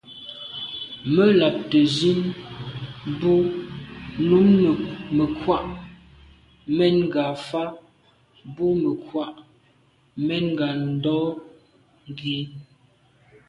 Mə́ 1.13 1.29
làptə̀ 1.39 1.83
zín 1.95 2.19
bú 3.19 3.33
nùúm 4.27 4.49
mə́ 5.15 5.27
krwàá’ 5.39 5.61
mɛ̂n 6.75 6.95
ngà 7.05 7.25
fa’ 7.47 7.63
bú 8.55 8.65
gə̀ 8.81 8.81
mə́ 8.89 8.95
krwàá’ 9.05 9.29
mɛ̂n 10.25 10.43
ngà 10.53 10.67
ndɔ́ 10.89 11.23
gí. 12.17 12.37